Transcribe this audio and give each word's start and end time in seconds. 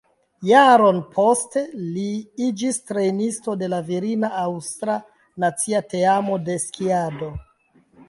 Jaron 0.51 1.01
poste 1.17 1.63
li 1.97 2.05
iĝis 2.47 2.81
trejnisto 2.93 3.57
de 3.65 3.71
la 3.75 3.83
virina 3.93 4.35
aŭstra 4.47 4.99
nacia 5.47 5.87
teamo 5.97 6.43
de 6.51 6.61
skiado. 6.69 7.35